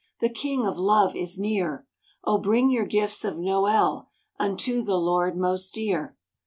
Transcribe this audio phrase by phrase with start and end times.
[0.19, 1.85] The King of love is near!
[2.23, 2.39] Oh!
[2.39, 6.17] bring your gifts of Noel Unto the Lord most dear."